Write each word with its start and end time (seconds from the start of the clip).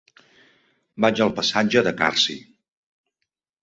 Vaig 1.05 1.23
al 1.27 1.33
passatge 1.41 1.87
de 1.91 1.95
Carsi. 2.03 2.41